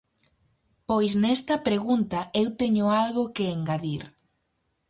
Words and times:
Pois 0.87 1.11
nesta 1.23 1.55
pregunta 1.67 2.19
eu 2.41 2.47
teño 2.61 2.85
algo 3.03 3.23
que 3.35 3.53
engadir. 3.57 4.03